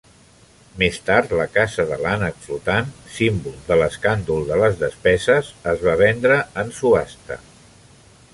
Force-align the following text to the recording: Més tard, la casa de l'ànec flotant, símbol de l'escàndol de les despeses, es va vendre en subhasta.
Més 0.83 0.95
tard, 1.09 1.33
la 1.39 1.43
casa 1.57 1.85
de 1.91 1.99
l'ànec 2.05 2.39
flotant, 2.45 2.89
símbol 3.17 3.55
de 3.69 3.79
l'escàndol 3.83 4.49
de 4.51 4.59
les 4.65 4.81
despeses, 4.83 5.53
es 5.75 5.87
va 5.91 5.97
vendre 6.05 6.41
en 6.65 6.75
subhasta. 6.81 7.41